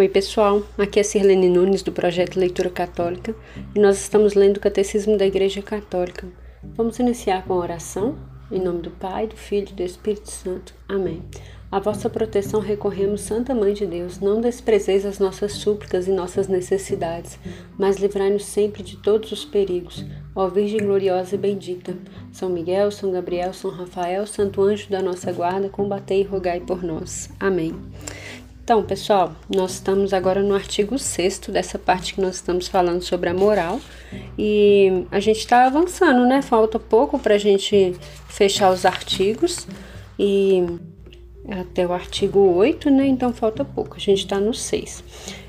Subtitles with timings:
[0.00, 0.62] Oi, pessoal.
[0.78, 3.36] Aqui é Sirlene Nunes do projeto Leitura Católica
[3.74, 6.26] e nós estamos lendo o Catecismo da Igreja Católica.
[6.74, 8.16] Vamos iniciar com a oração.
[8.50, 10.72] Em nome do Pai, do Filho e do Espírito Santo.
[10.88, 11.22] Amém.
[11.70, 14.20] A vossa proteção recorremos, Santa Mãe de Deus.
[14.20, 17.38] Não desprezeis as nossas súplicas e nossas necessidades,
[17.78, 20.02] mas livrai-nos sempre de todos os perigos.
[20.34, 21.94] Ó Virgem gloriosa e bendita,
[22.32, 26.82] São Miguel, São Gabriel, São Rafael, Santo Anjo da nossa guarda, combatei e rogai por
[26.82, 27.28] nós.
[27.38, 27.74] Amém.
[28.70, 33.28] Então, pessoal, nós estamos agora no artigo 6 dessa parte que nós estamos falando sobre
[33.28, 33.80] a moral
[34.38, 36.40] e a gente está avançando, né?
[36.40, 37.96] Falta pouco para a gente
[38.28, 39.66] fechar os artigos
[40.16, 40.64] e
[41.50, 43.08] até o artigo 8, né?
[43.08, 45.02] Então falta pouco, a gente está no 6.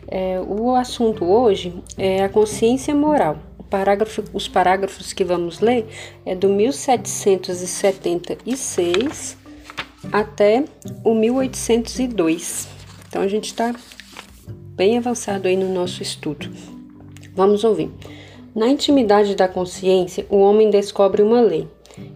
[0.07, 3.37] É, o assunto hoje é a consciência moral.
[3.69, 5.85] Parágrafo, os parágrafos que vamos ler
[6.25, 9.37] é do 1776
[10.11, 10.65] até
[11.03, 12.70] o 1802.
[13.11, 13.75] Então a gente está
[14.73, 16.49] bem avançado aí no nosso estudo.
[17.35, 17.91] Vamos ouvir.
[18.55, 21.67] Na intimidade da consciência, o homem descobre uma lei.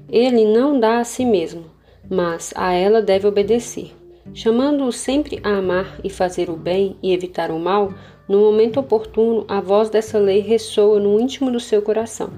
[0.09, 1.65] Ele não dá a si mesmo,
[2.09, 3.91] mas a ela deve obedecer.
[4.33, 7.93] Chamando-o sempre a amar e fazer o bem e evitar o mal,
[8.25, 12.29] no momento oportuno a voz dessa lei ressoa no íntimo do seu coração.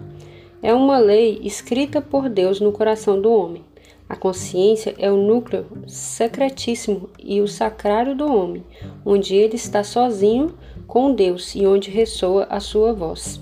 [0.64, 3.67] É uma lei escrita por Deus no coração do homem.
[4.09, 8.64] A consciência é o núcleo secretíssimo e o sacrário do homem,
[9.05, 10.53] onde ele está sozinho
[10.88, 13.41] com Deus e onde ressoa a sua voz.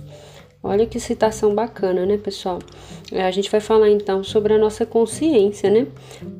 [0.67, 2.57] Olha que citação bacana, né, pessoal?
[3.11, 5.85] É, a gente vai falar então sobre a nossa consciência, né?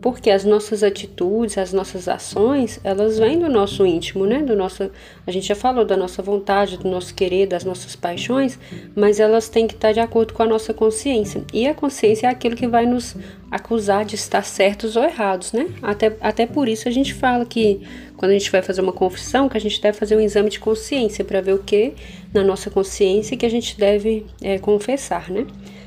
[0.01, 4.41] Porque as nossas atitudes, as nossas ações, elas vêm do nosso íntimo, né?
[4.41, 4.89] Do nosso,
[5.27, 8.57] a gente já falou da nossa vontade, do nosso querer, das nossas paixões,
[8.95, 11.43] mas elas têm que estar de acordo com a nossa consciência.
[11.53, 13.15] E a consciência é aquilo que vai nos
[13.51, 15.69] acusar de estar certos ou errados, né?
[15.83, 17.79] Até, até por isso a gente fala que
[18.17, 20.59] quando a gente vai fazer uma confissão, que a gente deve fazer um exame de
[20.59, 21.93] consciência para ver o que
[22.33, 25.45] na nossa consciência que a gente deve é, confessar, né?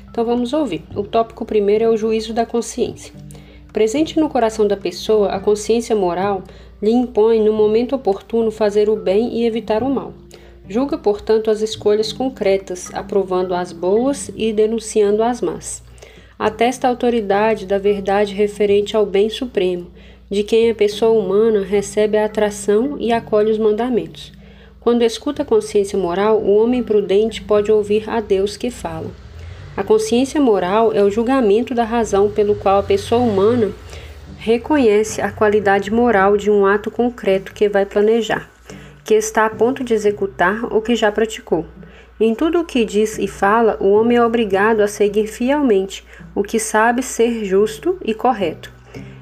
[0.09, 0.83] Então vamos ouvir.
[0.95, 3.13] O tópico primeiro é o juízo da consciência.
[3.71, 6.43] Presente no coração da pessoa, a consciência moral
[6.81, 10.13] lhe impõe, no momento oportuno, fazer o bem e evitar o mal.
[10.67, 15.83] Julga, portanto, as escolhas concretas, aprovando as boas e denunciando as más.
[16.37, 19.87] Atesta a autoridade da verdade referente ao bem supremo,
[20.29, 24.31] de quem a pessoa humana recebe a atração e acolhe os mandamentos.
[24.79, 29.11] Quando escuta a consciência moral, o homem prudente pode ouvir a Deus que fala.
[29.75, 33.71] A consciência moral é o julgamento da razão pelo qual a pessoa humana
[34.37, 38.49] reconhece a qualidade moral de um ato concreto que vai planejar,
[39.03, 41.65] que está a ponto de executar ou que já praticou.
[42.19, 46.43] Em tudo o que diz e fala, o homem é obrigado a seguir fielmente o
[46.43, 48.78] que sabe ser justo e correto.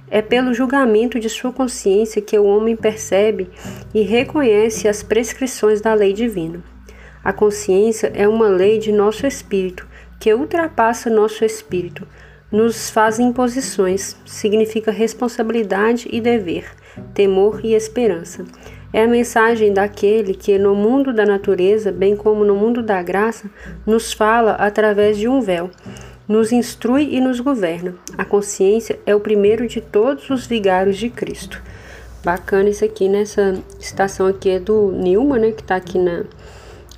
[0.10, 3.50] É pelo julgamento de sua consciência que o homem percebe
[3.94, 6.64] e reconhece as prescrições da lei divina.
[7.24, 9.86] A consciência é uma lei de nosso espírito
[10.20, 12.08] que ultrapassa nosso espírito,
[12.52, 16.66] nos faz imposições, significa responsabilidade e dever,
[17.14, 18.46] temor e esperança.
[18.94, 23.50] É a mensagem daquele que, no mundo da natureza, bem como no mundo da graça,
[23.86, 25.70] nos fala através de um véu
[26.28, 27.96] nos instrui e nos governa.
[28.18, 31.62] A consciência é o primeiro de todos os vigários de Cristo.
[32.24, 33.62] Bacana isso aqui, nessa né?
[33.80, 36.26] citação aqui é do Newman, né, que está aqui na,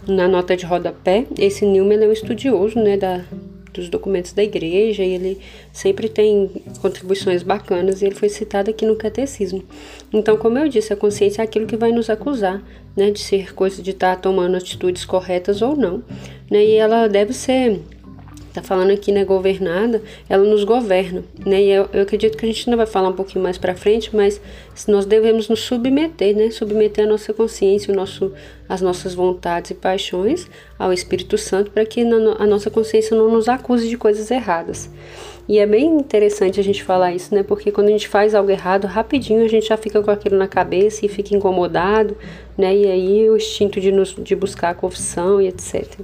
[0.08, 1.28] na nota de rodapé.
[1.38, 3.24] Esse Newman é um estudioso, né, da,
[3.72, 5.40] dos documentos da igreja e ele
[5.72, 6.50] sempre tem
[6.82, 9.64] contribuições bacanas e ele foi citado aqui no catecismo.
[10.12, 12.64] Então, como eu disse, a consciência é aquilo que vai nos acusar,
[12.96, 16.04] né, de ser coisa de estar tá tomando atitudes corretas ou não,
[16.50, 17.80] né, e ela deve ser
[18.60, 22.48] está falando aqui, né, governada, ela nos governa, né, e eu, eu, acredito que a
[22.48, 24.40] gente ainda vai falar um pouquinho mais para frente, mas
[24.88, 28.32] nós devemos nos submeter, né, submeter a nossa consciência, o nosso,
[28.68, 30.48] as nossas vontades e paixões
[30.78, 34.90] ao Espírito Santo, para que a nossa consciência não nos acuse de coisas erradas.
[35.48, 38.52] E é bem interessante a gente falar isso, né, porque quando a gente faz algo
[38.52, 42.16] errado, rapidinho a gente já fica com aquilo na cabeça e fica incomodado,
[42.58, 46.02] né, e aí o instinto de, nos, de buscar a confissão e etc.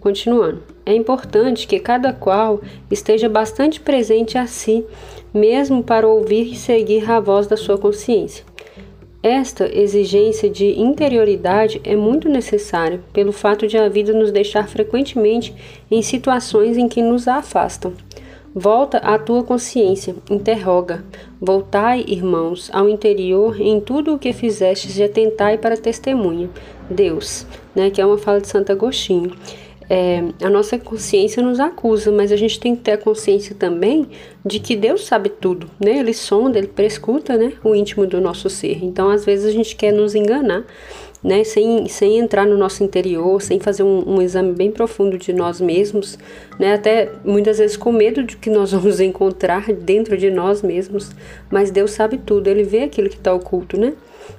[0.00, 4.86] Continuando, é importante que cada qual esteja bastante presente a si,
[5.34, 8.42] mesmo para ouvir e seguir a voz da sua consciência.
[9.22, 15.54] Esta exigência de interioridade é muito necessária pelo fato de a vida nos deixar frequentemente
[15.90, 17.92] em situações em que nos afastam.
[18.54, 21.04] Volta à tua consciência, interroga.
[21.38, 26.48] Voltai, irmãos, ao interior em tudo o que fizestes e atentai para testemunha.
[26.88, 29.32] Deus, né, que é uma fala de Santo Agostinho.
[29.90, 34.06] É, a nossa consciência nos acusa, mas a gente tem que ter a consciência também
[34.44, 35.98] de que Deus sabe tudo, né?
[35.98, 38.84] Ele sonda, ele prescuta, né, o íntimo do nosso ser.
[38.84, 40.64] Então, às vezes a gente quer nos enganar
[41.22, 45.32] né, sem, sem entrar no nosso interior, sem fazer um, um, exame bem profundo de
[45.32, 46.18] nós mesmos,
[46.58, 51.10] né, até muitas vezes com medo de que nós vamos encontrar dentro de nós mesmos,
[51.50, 53.94] mas Deus sabe tudo, Ele vê aquilo que está oculto, né?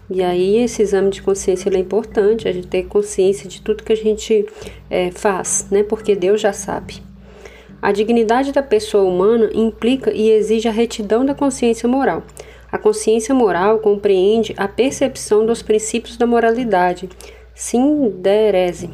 [0.10, 3.94] E aí esse exame de consciência é importante, a gente ter consciência de tudo que
[3.94, 4.46] a gente
[4.90, 5.84] é, faz, né?
[5.84, 7.02] Porque Deus já sabe.
[7.82, 12.24] A dignidade da pessoa humana implica e exige a retidão da consciência moral.
[12.72, 17.10] A consciência moral compreende a percepção dos princípios da moralidade,
[17.56, 18.90] sinderese,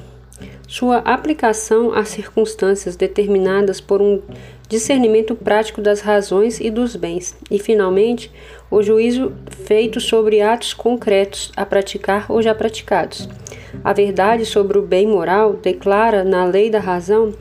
[0.68, 4.22] sua aplicação às circunstâncias determinadas por um
[4.68, 8.31] discernimento prático das razões e dos bens, e, finalmente,
[8.72, 9.31] o juízo
[9.66, 13.30] feito sobre atos concretos a praticar ou já praticados.
[13.83, 17.33] A verdade sobre o bem moral declara na lei da razão,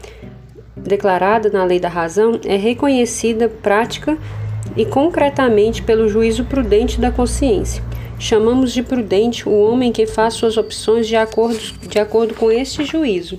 [0.77, 4.19] declarada na lei da razão, é reconhecida prática
[4.77, 7.83] e concretamente pelo juízo prudente da consciência.
[8.19, 12.85] Chamamos de prudente o homem que faz suas opções de acordo, de acordo com este
[12.85, 13.39] juízo.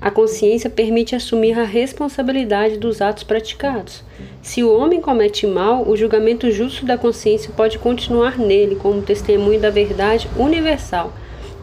[0.00, 4.04] A consciência permite assumir a responsabilidade dos atos praticados.
[4.40, 9.60] Se o homem comete mal, o julgamento justo da consciência pode continuar nele como testemunho
[9.60, 11.12] da verdade universal,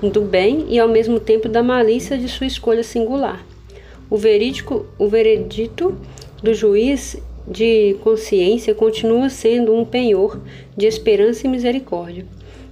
[0.02, 3.46] do bem e ao mesmo tempo da malícia de sua escolha singular.
[4.10, 5.98] O verídico, o veredito
[6.44, 7.18] do juiz
[7.48, 10.42] de consciência continua sendo um penhor
[10.76, 12.26] de esperança e misericórdia.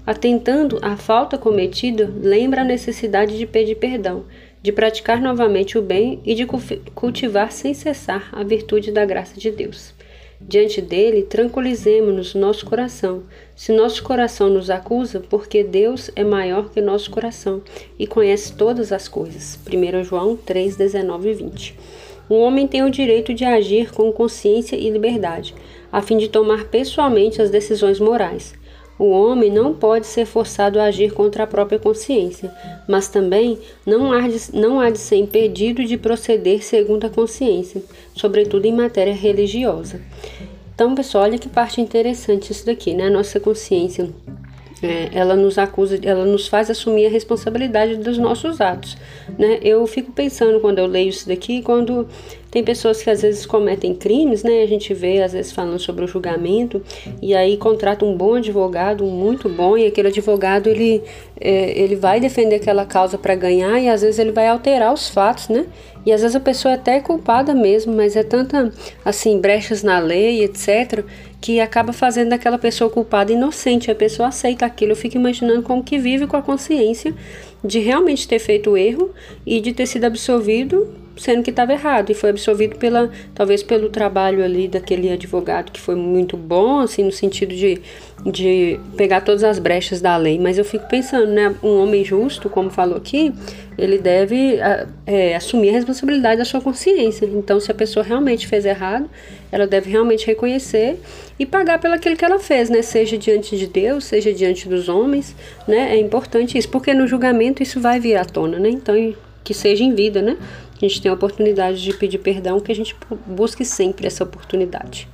[0.06, 4.26] Atentando à falta cometida, lembra a necessidade de pedir perdão,
[4.62, 6.46] de praticar novamente o bem e de
[6.94, 9.94] cultivar sem cessar a virtude da graça de Deus.
[10.46, 13.24] Diante dele, tranquilizemos-nos nosso coração.
[13.56, 17.62] Se nosso coração nos acusa, porque Deus é maior que nosso coração
[17.98, 19.58] e conhece todas as coisas.
[19.66, 21.76] 1 João 3, 19 e 20.
[22.34, 25.54] O homem tem o direito de agir com consciência e liberdade,
[25.92, 28.56] a fim de tomar pessoalmente as decisões morais.
[28.98, 32.52] O homem não pode ser forçado a agir contra a própria consciência,
[32.88, 37.84] mas também não há de, ser impedido de proceder segundo a consciência,
[38.16, 40.02] sobretudo em matéria religiosa.
[40.74, 43.12] Então, pessoal, olha que parte interessante isso daqui, né?
[43.12, 44.10] Nossa consciência
[44.84, 48.98] é, ela nos acusa, ela nos faz assumir a responsabilidade dos nossos atos,
[49.40, 49.60] né?
[49.62, 52.08] Eu fico pensando quando eu leio isso daqui, quando
[52.52, 54.62] tem pessoas que às vezes cometem crimes, né?
[54.62, 56.82] A gente vê às vezes falando sobre o julgamento
[57.22, 61.02] e aí contrata um bom advogado, muito bom, e aquele advogado ele,
[61.40, 65.10] é, ele vai defender aquela causa para ganhar e às vezes ele vai alterar os
[65.10, 65.66] fatos, né?
[66.06, 68.72] E às vezes a pessoa é até é culpada mesmo, mas é tanta
[69.06, 71.04] assim brechas na lei, etc,
[71.44, 73.92] que acaba fazendo daquela pessoa culpada inocente.
[73.92, 74.94] A pessoa aceita aquilo.
[74.94, 77.14] Eu fico imaginando como que vive com a consciência
[77.62, 79.14] de realmente ter feito o erro
[79.46, 83.90] e de ter sido absolvido sendo que estava errado e foi absolvido pela talvez pelo
[83.90, 87.82] trabalho ali daquele advogado que foi muito bom assim no sentido de,
[88.26, 92.50] de pegar todas as brechas da lei mas eu fico pensando né um homem justo
[92.50, 93.34] como falou aqui
[93.78, 94.60] ele deve
[95.06, 99.10] é, assumir a responsabilidade da sua consciência então se a pessoa realmente fez errado
[99.52, 101.00] ela deve realmente reconhecer
[101.38, 102.82] e pagar pelo aquilo que ela fez, né?
[102.82, 105.36] Seja diante de Deus, seja diante dos homens,
[105.68, 105.96] né?
[105.96, 108.70] É importante isso, porque no julgamento isso vai vir à tona, né?
[108.70, 108.96] Então,
[109.44, 110.38] que seja em vida, né?
[110.84, 112.94] A gente tem a oportunidade de pedir perdão, que a gente
[113.26, 115.08] busque sempre essa oportunidade.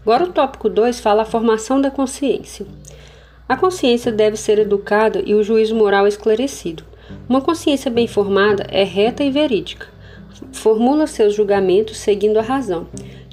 [0.00, 2.64] Agora o tópico 2 fala a formação da consciência.
[3.46, 6.84] A consciência deve ser educada e o juízo moral esclarecido.
[7.28, 9.88] Uma consciência bem formada é reta e verídica.
[10.52, 12.86] Formula seus julgamentos seguindo a razão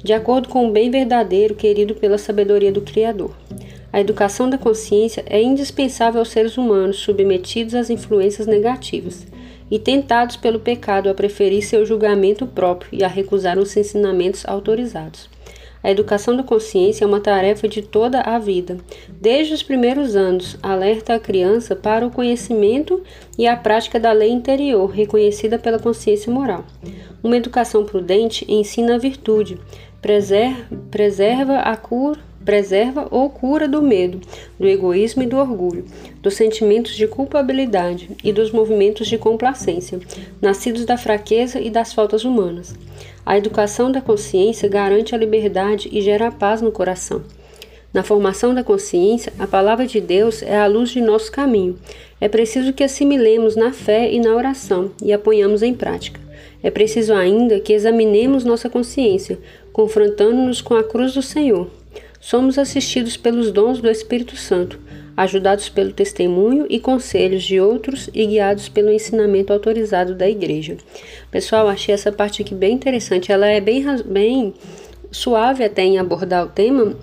[0.04, 3.34] de acordo com o bem verdadeiro querido pela sabedoria do Criador.
[3.90, 9.31] A educação da consciência é indispensável aos seres humanos submetidos às influências negativas
[9.72, 15.30] e tentados pelo pecado a preferir seu julgamento próprio e a recusar os ensinamentos autorizados.
[15.82, 18.76] A educação da consciência é uma tarefa de toda a vida.
[19.08, 23.02] Desde os primeiros anos, alerta a criança para o conhecimento
[23.38, 26.66] e a prática da lei interior, reconhecida pela consciência moral.
[27.24, 29.58] Uma educação prudente ensina a virtude,
[30.90, 34.20] preserva, a cura preserva ou cura do medo,
[34.58, 35.84] do egoísmo e do orgulho,
[36.20, 40.00] dos sentimentos de culpabilidade e dos movimentos de complacência,
[40.40, 42.74] nascidos da fraqueza e das faltas humanas.
[43.24, 47.22] A educação da consciência garante a liberdade e gera paz no coração.
[47.92, 51.78] Na formação da consciência, a palavra de Deus é a luz de nosso caminho.
[52.20, 56.18] É preciso que assimilemos na fé e na oração e a ponhamos em prática.
[56.62, 59.38] É preciso ainda que examinemos nossa consciência,
[59.72, 61.68] confrontando-nos com a cruz do Senhor.
[62.22, 64.78] Somos assistidos pelos dons do Espírito Santo,
[65.16, 70.76] ajudados pelo testemunho e conselhos de outros e guiados pelo ensinamento autorizado da igreja.
[71.32, 73.32] Pessoal, achei essa parte aqui bem interessante.
[73.32, 74.54] Ela é bem, bem
[75.10, 76.94] suave até em abordar o tema,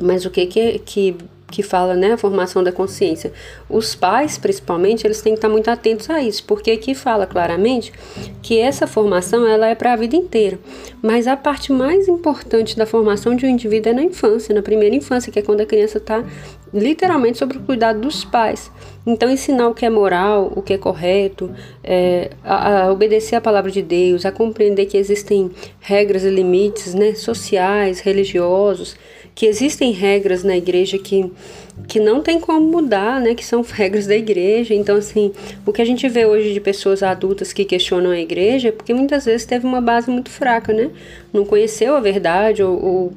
[0.00, 1.16] mas o que, que, que
[1.54, 3.32] que fala, né, a formação da consciência.
[3.70, 7.92] Os pais, principalmente, eles têm que estar muito atentos a isso, porque aqui fala claramente
[8.42, 10.58] que essa formação ela é para a vida inteira.
[11.00, 14.96] Mas a parte mais importante da formação de um indivíduo é na infância, na primeira
[14.96, 16.24] infância, que é quando a criança está
[16.72, 18.68] literalmente sob o cuidado dos pais.
[19.06, 21.50] Então, ensinar o que é moral, o que é correto,
[21.84, 26.94] é, a, a, obedecer a palavra de Deus, a compreender que existem regras e limites
[26.94, 28.96] né, sociais, religiosos,
[29.34, 31.30] que existem regras na igreja que,
[31.88, 34.74] que não tem como mudar, né, que são regras da igreja.
[34.74, 35.32] Então, assim,
[35.66, 38.94] o que a gente vê hoje de pessoas adultas que questionam a igreja é porque
[38.94, 40.90] muitas vezes teve uma base muito fraca, né?
[41.32, 43.12] Não conheceu a verdade ou,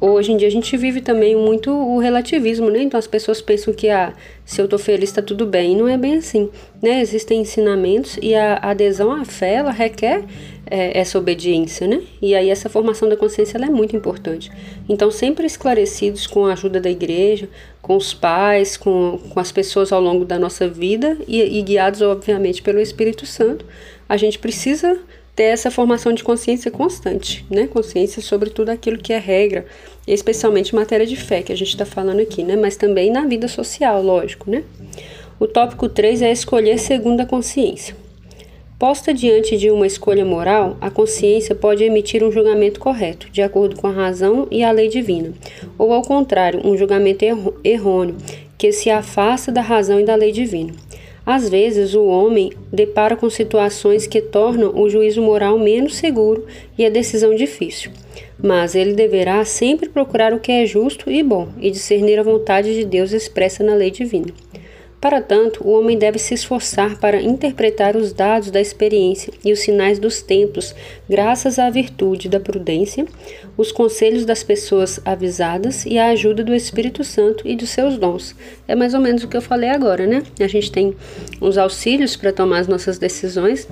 [0.00, 2.82] ou hoje em dia a gente vive também muito o relativismo, né?
[2.82, 5.72] Então as pessoas pensam que ah, se eu tô feliz tá tudo bem.
[5.72, 6.48] E não é bem assim,
[6.82, 7.00] né?
[7.00, 10.24] Existem ensinamentos e a adesão à fé, ela requer
[10.70, 12.02] é, essa obediência, né?
[12.22, 14.50] E aí essa formação da consciência é muito importante.
[14.88, 17.48] Então sempre esclarecidos com a ajuda da igreja,
[17.82, 22.00] com os pais, com, com as pessoas ao longo da nossa vida e, e guiados
[22.00, 23.64] obviamente pelo Espírito Santo,
[24.08, 24.98] a gente precisa
[25.34, 27.66] ter essa formação de consciência constante, né?
[27.66, 29.66] Consciência sobre tudo aquilo que é regra,
[30.06, 32.56] especialmente em matéria de fé, que a gente está falando aqui, né?
[32.56, 34.64] Mas também na vida social, lógico, né?
[35.38, 37.96] O tópico 3 é escolher segundo a consciência.
[38.80, 43.76] Posta diante de uma escolha moral, a consciência pode emitir um julgamento correto, de acordo
[43.76, 45.34] com a razão e a lei divina,
[45.76, 47.22] ou ao contrário, um julgamento
[47.62, 48.16] errôneo,
[48.56, 50.72] que se afasta da razão e da lei divina.
[51.26, 56.46] Às vezes, o homem depara com situações que tornam o juízo moral menos seguro
[56.78, 57.90] e a decisão difícil,
[58.42, 62.74] mas ele deverá sempre procurar o que é justo e bom e discernir a vontade
[62.74, 64.32] de Deus expressa na lei divina.
[65.00, 69.60] Para tanto, o homem deve se esforçar para interpretar os dados da experiência e os
[69.60, 70.74] sinais dos tempos,
[71.08, 73.06] graças à virtude da prudência,
[73.56, 78.36] os conselhos das pessoas avisadas e a ajuda do Espírito Santo e dos seus dons.
[78.68, 80.22] É mais ou menos o que eu falei agora, né?
[80.38, 80.94] A gente tem
[81.40, 83.66] uns auxílios para tomar as nossas decisões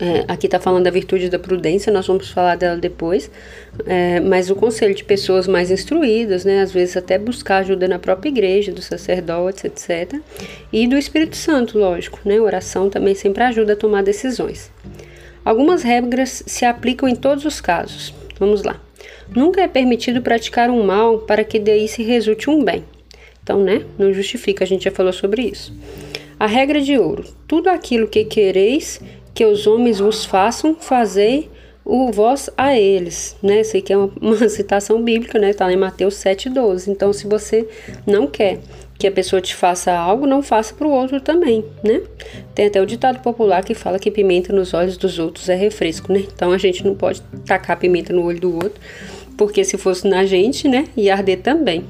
[0.00, 3.30] é, aqui está falando da virtude da prudência, nós vamos falar dela depois,
[3.84, 7.98] é, mas o conselho de pessoas mais instruídas, né, às vezes até buscar ajuda na
[7.98, 10.18] própria igreja, dos sacerdotes, etc.
[10.72, 14.70] E do Espírito Santo, lógico, né, oração também sempre ajuda a tomar decisões.
[15.44, 18.14] Algumas regras se aplicam em todos os casos.
[18.38, 18.80] Vamos lá.
[19.34, 22.84] Nunca é permitido praticar um mal para que daí se resulte um bem.
[23.42, 25.74] Então, né, não justifica, a gente já falou sobre isso.
[26.38, 29.00] A regra de ouro: tudo aquilo que quereis
[29.34, 31.50] que os homens vos façam, fazei
[31.84, 33.62] o vós a eles, né?
[33.62, 35.52] Isso aqui é uma, uma citação bíblica, né?
[35.52, 36.88] Tá lá em Mateus 7,12.
[36.88, 37.68] Então, se você
[38.06, 38.60] não quer
[38.98, 42.02] que a pessoa te faça algo, não faça para o outro também, né?
[42.54, 46.12] Tem até o ditado popular que fala que pimenta nos olhos dos outros é refresco,
[46.12, 46.24] né?
[46.32, 48.78] Então a gente não pode tacar pimenta no olho do outro,
[49.38, 51.84] porque se fosse na gente, né, ia arder também.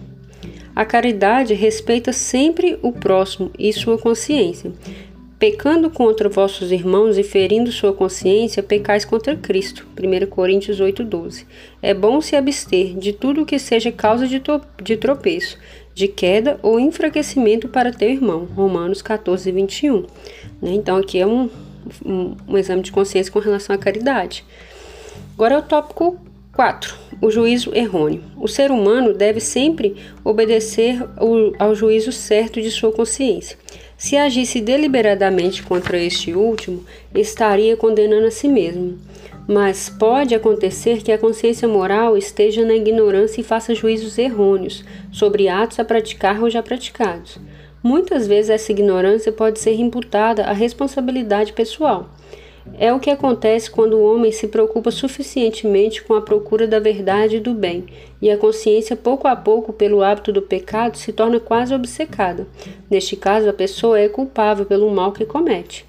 [0.75, 4.71] A caridade respeita sempre o próximo e sua consciência.
[5.41, 9.87] Pecando contra vossos irmãos e ferindo sua consciência, pecais contra Cristo.
[9.99, 11.47] 1 Coríntios 8,12.
[11.81, 14.43] É bom se abster de tudo que seja causa de,
[14.83, 15.57] de tropeço,
[15.95, 18.47] de queda ou enfraquecimento para teu irmão.
[18.55, 20.01] Romanos 14, 21.
[20.61, 20.75] Né?
[20.75, 21.49] Então, aqui é um,
[22.05, 24.45] um, um exame de consciência com relação à caridade.
[25.33, 26.21] Agora é o tópico
[26.53, 26.95] 4.
[27.23, 28.23] O juízo errôneo.
[28.37, 31.03] O ser humano deve sempre obedecer
[31.59, 33.57] ao juízo certo de sua consciência.
[34.01, 36.83] Se agisse deliberadamente contra este último,
[37.15, 38.99] estaria condenando a si mesmo.
[39.47, 45.51] Mas pode acontecer que a consciência moral esteja na ignorância e faça juízos errôneos sobre
[45.51, 47.39] atos a praticar ou já praticados.
[47.83, 52.09] Muitas vezes essa ignorância pode ser imputada à responsabilidade pessoal.
[52.79, 57.37] É o que acontece quando o homem se preocupa suficientemente com a procura da verdade
[57.37, 57.85] e do bem,
[58.21, 62.47] e a consciência, pouco a pouco, pelo hábito do pecado, se torna quase obcecada.
[62.91, 65.87] Neste caso, a pessoa é culpável pelo mal que comete.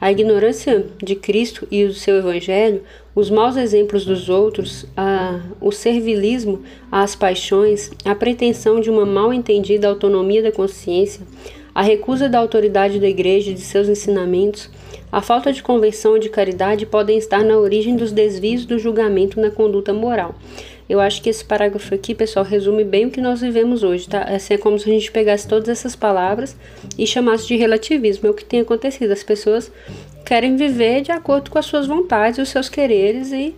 [0.00, 2.82] A ignorância de Cristo e do seu Evangelho,
[3.14, 9.32] os maus exemplos dos outros, a, o servilismo às paixões, a pretensão de uma mal
[9.32, 11.24] entendida autonomia da consciência,
[11.74, 14.70] a recusa da autoridade da Igreja e de seus ensinamentos,
[15.10, 19.40] a falta de conversão e de caridade podem estar na origem dos desvios do julgamento
[19.40, 20.34] na conduta moral.
[20.88, 24.22] Eu acho que esse parágrafo aqui, pessoal, resume bem o que nós vivemos hoje, tá?
[24.22, 26.56] Assim, é como se a gente pegasse todas essas palavras
[26.98, 28.28] e chamasse de relativismo.
[28.28, 29.10] É o que tem acontecido.
[29.10, 29.72] As pessoas
[30.24, 33.54] querem viver de acordo com as suas vontades, os seus quereres e,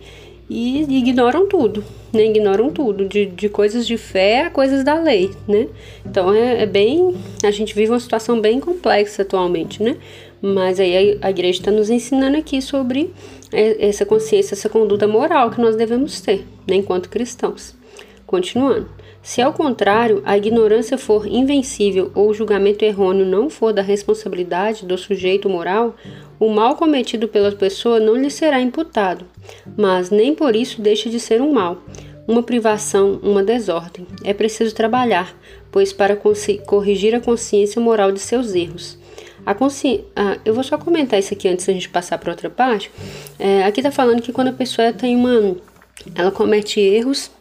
[0.49, 1.83] e ignoram tudo,
[2.13, 2.25] né?
[2.25, 5.67] Ignoram tudo, de, de coisas de fé a coisas da lei, né?
[6.05, 7.15] Então é, é bem.
[7.43, 9.97] A gente vive uma situação bem complexa atualmente, né?
[10.41, 13.11] Mas aí a, igreja está nos ensinando aqui sobre
[13.51, 17.73] essa consciência, essa conduta moral que nós devemos ter, né, enquanto cristãos.
[18.27, 18.87] Continuando.
[19.25, 24.85] Se ao contrário a ignorância for invencível ou o julgamento errôneo não for da responsabilidade
[24.85, 25.95] do sujeito moral,
[26.39, 29.25] o mal cometido pela pessoa não lhe será imputado,
[29.75, 31.81] mas nem por isso deixa de ser um mal,
[32.27, 34.05] uma privação, uma desordem.
[34.23, 35.35] É preciso trabalhar,
[35.71, 36.15] pois para
[36.67, 38.95] corrigir a consciência moral de seus erros.
[39.43, 40.03] A consci...
[40.15, 42.91] Ah, eu vou só comentar isso aqui antes da gente passar para outra parte.
[43.39, 45.55] É, aqui está falando que quando a pessoa tem uma.
[46.13, 47.31] Ela comete erros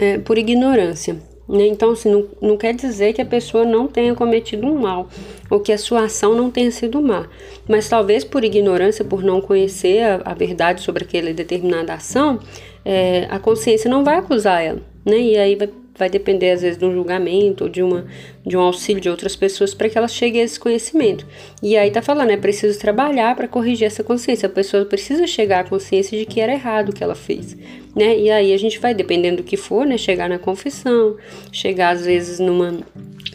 [0.00, 1.16] é, por ignorância.
[1.48, 1.66] Né?
[1.66, 5.08] Então, assim, não, não quer dizer que a pessoa não tenha cometido um mal
[5.50, 7.28] ou que a sua ação não tenha sido má,
[7.68, 12.38] mas talvez por ignorância, por não conhecer a, a verdade sobre aquela determinada ação,
[12.84, 15.18] é, a consciência não vai acusar ela, né?
[15.18, 18.06] E aí vai vai depender às vezes de um julgamento ou de, uma,
[18.46, 21.26] de um auxílio de outras pessoas para que ela chegue a esse conhecimento.
[21.62, 24.46] E aí tá falando, é preciso trabalhar para corrigir essa consciência.
[24.46, 27.56] A pessoa precisa chegar à consciência de que era errado o que ela fez,
[27.94, 28.18] né?
[28.18, 31.16] E aí a gente vai, dependendo do que for, né, chegar na confissão,
[31.52, 32.78] chegar às vezes numa,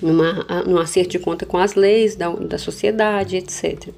[0.02, 3.90] numa, num acerto de conta com as leis da, da sociedade, etc.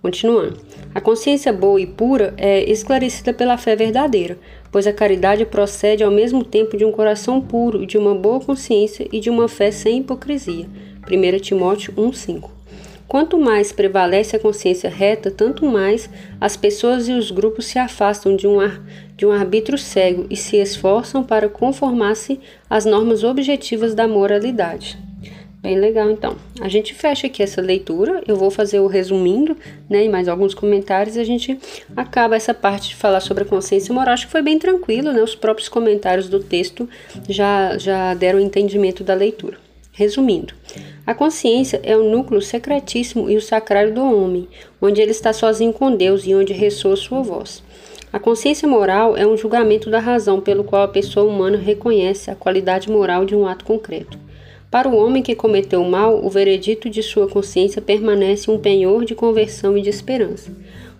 [0.00, 0.60] Continuando.
[0.94, 4.38] A consciência boa e pura é esclarecida pela fé verdadeira,
[4.70, 9.08] pois a caridade procede ao mesmo tempo de um coração puro, de uma boa consciência
[9.12, 10.66] e de uma fé sem hipocrisia.
[11.10, 12.58] 1 Timóteo 1,5
[13.08, 18.36] Quanto mais prevalece a consciência reta, tanto mais as pessoas e os grupos se afastam
[18.36, 18.82] de um, ar,
[19.16, 25.07] de um arbítrio cego e se esforçam para conformar-se às normas objetivas da moralidade.
[25.60, 26.36] Bem legal, então.
[26.60, 28.22] A gente fecha aqui essa leitura.
[28.28, 29.56] Eu vou fazer o resumindo,
[29.90, 30.04] né?
[30.04, 31.16] E mais alguns comentários.
[31.16, 31.58] A gente
[31.96, 34.14] acaba essa parte de falar sobre a consciência moral.
[34.14, 35.20] Acho que foi bem tranquilo, né?
[35.20, 36.88] Os próprios comentários do texto
[37.28, 39.58] já, já deram o entendimento da leitura.
[39.92, 40.54] Resumindo,
[41.04, 44.46] a consciência é o núcleo secretíssimo e o sacrário do homem,
[44.80, 47.64] onde ele está sozinho com Deus e onde ressoa sua voz.
[48.12, 52.36] A consciência moral é um julgamento da razão pelo qual a pessoa humana reconhece a
[52.36, 54.27] qualidade moral de um ato concreto.
[54.70, 59.06] Para o homem que cometeu o mal, o veredito de sua consciência permanece um penhor
[59.06, 60.52] de conversão e de esperança.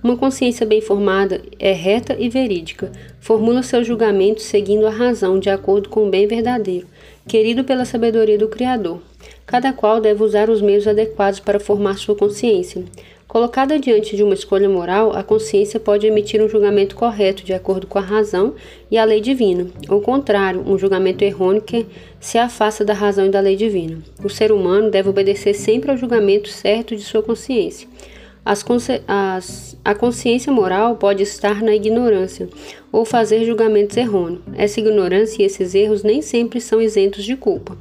[0.02, 5.50] Uma consciência bem formada é reta e verídica, formula seus julgamentos seguindo a razão de
[5.50, 6.86] acordo com o bem verdadeiro,
[7.26, 9.02] querido pela sabedoria do Criador.
[9.44, 12.84] Cada qual deve usar os meios adequados para formar sua consciência.
[13.28, 17.86] Colocada diante de uma escolha moral, a consciência pode emitir um julgamento correto de acordo
[17.86, 18.54] com a razão
[18.90, 21.84] e a lei divina, ou contrário, um julgamento errôneo que
[22.18, 23.98] se afasta da razão e da lei divina.
[24.24, 27.86] O ser humano deve obedecer sempre ao julgamento certo de sua consciência.
[28.42, 28.64] As,
[29.06, 32.48] as, a consciência moral pode estar na ignorância
[32.90, 34.40] ou fazer julgamentos errôneos.
[34.56, 37.76] Essa ignorância e esses erros nem sempre são isentos de culpa.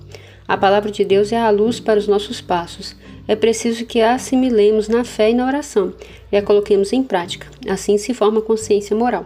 [0.45, 4.13] A palavra de Deus é a luz para os nossos passos é preciso que a
[4.13, 5.93] assimilemos na fé e na oração
[6.31, 7.47] e a coloquemos em prática.
[7.67, 9.25] Assim se forma a consciência moral.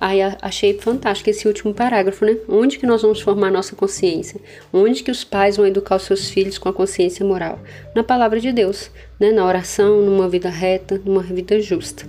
[0.00, 2.36] Aí achei fantástico esse último parágrafo, né?
[2.48, 4.38] Onde que nós vamos formar nossa consciência?
[4.72, 7.58] Onde que os pais vão educar os seus filhos com a consciência moral?
[7.94, 9.32] Na palavra de Deus, né?
[9.32, 12.06] Na oração, numa vida reta, numa vida justa.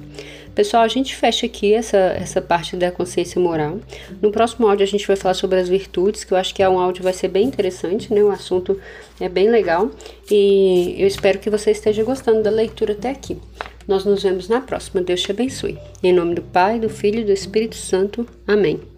[0.56, 3.80] Pessoal, a gente fecha aqui essa, essa parte da consciência moral.
[4.22, 6.70] No próximo áudio a gente vai falar sobre as virtudes, que eu acho que é
[6.70, 8.24] um áudio vai ser bem interessante, né?
[8.24, 8.80] O assunto
[9.20, 9.91] é bem legal
[10.32, 13.38] e eu espero que você esteja gostando da leitura até aqui.
[13.86, 15.02] Nós nos vemos na próxima.
[15.02, 15.78] Deus te abençoe.
[16.02, 18.26] Em nome do Pai, do Filho e do Espírito Santo.
[18.48, 18.95] Amém.